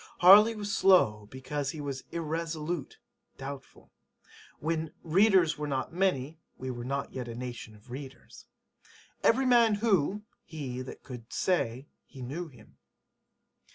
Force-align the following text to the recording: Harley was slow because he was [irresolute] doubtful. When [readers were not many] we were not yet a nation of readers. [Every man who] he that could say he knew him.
Harley 0.21 0.55
was 0.55 0.75
slow 0.75 1.27
because 1.29 1.69
he 1.69 1.79
was 1.79 2.05
[irresolute] 2.11 2.97
doubtful. 3.37 3.91
When 4.57 4.93
[readers 5.03 5.59
were 5.59 5.67
not 5.67 5.93
many] 5.93 6.39
we 6.57 6.71
were 6.71 6.83
not 6.83 7.13
yet 7.13 7.27
a 7.27 7.35
nation 7.35 7.75
of 7.75 7.91
readers. 7.91 8.47
[Every 9.23 9.45
man 9.45 9.75
who] 9.75 10.23
he 10.43 10.81
that 10.81 11.03
could 11.03 11.31
say 11.31 11.85
he 12.07 12.23
knew 12.23 12.47
him. 12.47 12.79